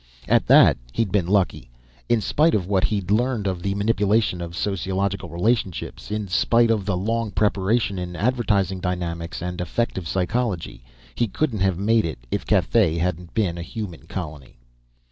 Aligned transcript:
At 0.27 0.47
that, 0.47 0.77
he'd 0.93 1.11
been 1.11 1.27
lucky. 1.27 1.69
In 2.09 2.21
spite 2.21 2.55
of 2.55 2.65
what 2.65 2.85
he'd 2.85 3.11
learned 3.11 3.45
of 3.45 3.61
the 3.61 3.75
manipulation 3.75 4.41
of 4.41 4.57
sociological 4.57 5.29
relationships, 5.29 6.09
in 6.09 6.27
spite 6.27 6.71
of 6.71 6.87
the 6.87 6.97
long 6.97 7.29
preparation 7.29 7.99
in 7.99 8.15
advertising 8.15 8.79
dynamics 8.79 9.43
and 9.43 9.61
affective 9.61 10.07
psychology, 10.07 10.83
he 11.13 11.27
couldn't 11.27 11.59
have 11.61 11.77
made 11.77 12.03
it 12.05 12.17
if 12.31 12.47
Cathay 12.47 12.97
hadn't 12.97 13.35
been 13.35 13.59
a 13.59 13.61
human 13.61 14.07
colony! 14.07 14.57